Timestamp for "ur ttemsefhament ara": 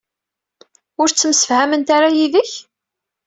1.01-2.09